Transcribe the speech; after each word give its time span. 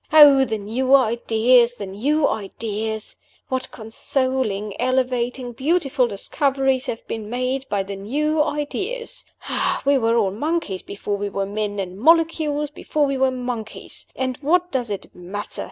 Oh, 0.11 0.45
the 0.45 0.57
new 0.57 0.95
ideas! 0.95 1.75
the 1.75 1.85
new 1.85 2.27
ideas! 2.27 3.17
what 3.49 3.69
consoling, 3.69 4.73
elevating, 4.81 5.51
beautiful 5.51 6.07
discoveries 6.07 6.87
have 6.87 7.07
been 7.07 7.29
made 7.29 7.69
by 7.69 7.83
the 7.83 7.95
new 7.95 8.41
ideas! 8.41 9.25
We 9.85 9.99
were 9.99 10.17
all 10.17 10.31
monkeys 10.31 10.81
before 10.81 11.17
we 11.17 11.29
were 11.29 11.45
men, 11.45 11.77
and 11.77 11.99
molecules 11.99 12.71
before 12.71 13.05
we 13.05 13.19
were 13.19 13.29
monkeys! 13.29 14.07
and 14.15 14.37
what 14.41 14.71
does 14.71 14.89
it 14.89 15.13
matter? 15.13 15.59